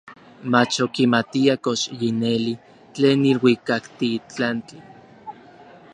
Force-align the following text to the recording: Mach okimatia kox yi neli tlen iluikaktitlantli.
Mach 0.51 0.73
okimatia 0.85 1.53
kox 1.63 1.81
yi 1.99 2.09
neli 2.21 2.53
tlen 2.93 3.21
iluikaktitlantli. 3.31 4.79